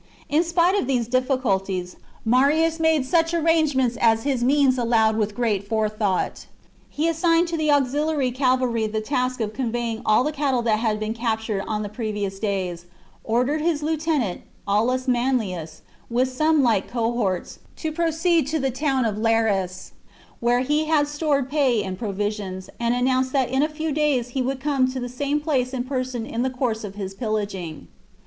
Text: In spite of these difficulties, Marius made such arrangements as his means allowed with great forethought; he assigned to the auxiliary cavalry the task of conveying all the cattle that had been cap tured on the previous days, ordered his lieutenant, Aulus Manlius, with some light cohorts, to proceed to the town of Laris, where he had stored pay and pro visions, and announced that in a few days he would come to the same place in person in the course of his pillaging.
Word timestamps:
In 0.29 0.43
spite 0.43 0.73
of 0.73 0.87
these 0.87 1.07
difficulties, 1.07 1.95
Marius 2.25 2.79
made 2.79 3.05
such 3.05 3.35
arrangements 3.35 3.97
as 4.01 4.23
his 4.23 4.43
means 4.43 4.79
allowed 4.79 5.15
with 5.15 5.35
great 5.35 5.67
forethought; 5.67 6.47
he 6.89 7.07
assigned 7.07 7.47
to 7.49 7.55
the 7.55 7.69
auxiliary 7.69 8.31
cavalry 8.31 8.87
the 8.87 8.99
task 8.99 9.39
of 9.41 9.53
conveying 9.53 10.01
all 10.03 10.23
the 10.23 10.31
cattle 10.31 10.63
that 10.63 10.79
had 10.79 10.99
been 10.99 11.13
cap 11.13 11.41
tured 11.41 11.63
on 11.67 11.83
the 11.83 11.87
previous 11.87 12.39
days, 12.39 12.87
ordered 13.23 13.61
his 13.61 13.83
lieutenant, 13.83 14.41
Aulus 14.67 15.07
Manlius, 15.07 15.83
with 16.09 16.31
some 16.31 16.63
light 16.63 16.87
cohorts, 16.87 17.59
to 17.75 17.91
proceed 17.91 18.47
to 18.47 18.57
the 18.59 18.71
town 18.71 19.05
of 19.05 19.17
Laris, 19.17 19.91
where 20.39 20.61
he 20.61 20.85
had 20.85 21.07
stored 21.07 21.47
pay 21.47 21.83
and 21.83 21.95
pro 21.99 22.11
visions, 22.11 22.71
and 22.79 22.95
announced 22.95 23.33
that 23.33 23.51
in 23.51 23.61
a 23.61 23.69
few 23.69 23.91
days 23.91 24.29
he 24.29 24.41
would 24.41 24.59
come 24.59 24.91
to 24.91 24.99
the 24.99 25.07
same 25.07 25.39
place 25.39 25.75
in 25.75 25.83
person 25.83 26.25
in 26.25 26.41
the 26.41 26.49
course 26.49 26.83
of 26.83 26.95
his 26.95 27.13
pillaging. 27.13 27.87